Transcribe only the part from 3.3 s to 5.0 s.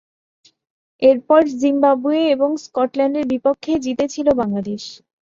বিপক্ষে জিতেছিল বাংলাদেশ।